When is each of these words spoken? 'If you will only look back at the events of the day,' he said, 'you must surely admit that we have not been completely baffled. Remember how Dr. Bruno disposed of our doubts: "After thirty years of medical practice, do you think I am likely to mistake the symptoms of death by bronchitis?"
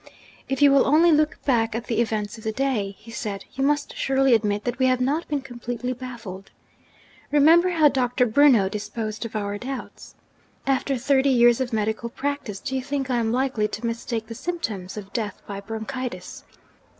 'If 0.49 0.63
you 0.63 0.71
will 0.71 0.87
only 0.87 1.11
look 1.11 1.37
back 1.45 1.75
at 1.75 1.85
the 1.85 2.01
events 2.01 2.35
of 2.39 2.43
the 2.43 2.51
day,' 2.51 2.95
he 2.97 3.11
said, 3.11 3.45
'you 3.53 3.63
must 3.63 3.95
surely 3.95 4.33
admit 4.33 4.63
that 4.63 4.79
we 4.79 4.87
have 4.87 4.99
not 4.99 5.27
been 5.27 5.41
completely 5.41 5.93
baffled. 5.93 6.49
Remember 7.31 7.69
how 7.69 7.87
Dr. 7.87 8.25
Bruno 8.25 8.67
disposed 8.67 9.25
of 9.27 9.35
our 9.35 9.59
doubts: 9.59 10.15
"After 10.65 10.97
thirty 10.97 11.29
years 11.29 11.61
of 11.61 11.71
medical 11.71 12.09
practice, 12.09 12.59
do 12.59 12.75
you 12.75 12.81
think 12.81 13.11
I 13.11 13.17
am 13.17 13.31
likely 13.31 13.67
to 13.67 13.85
mistake 13.85 14.25
the 14.25 14.33
symptoms 14.33 14.97
of 14.97 15.13
death 15.13 15.39
by 15.45 15.59
bronchitis?" 15.61 16.45